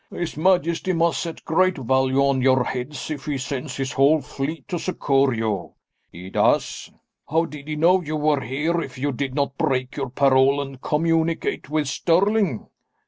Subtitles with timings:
[0.09, 4.67] "His majesty must set great value on your heads if he sends his whole fleet
[4.69, 5.75] to succour you."
[6.11, 6.91] "He does."
[7.29, 10.81] "How did he know you were here if you did not break your parole and
[10.81, 12.65] communicate with Stirling?"